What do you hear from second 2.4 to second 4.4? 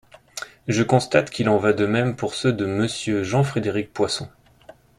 de Monsieur Jean-Frédéric Poisson.